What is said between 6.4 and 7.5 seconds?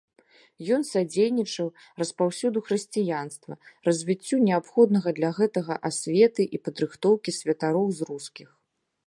і падрыхтоўкі